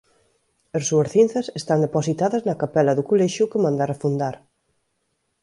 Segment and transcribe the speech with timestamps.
[0.77, 4.35] As súas cinzas están depositadas na capela do Colexio que mandara fundar.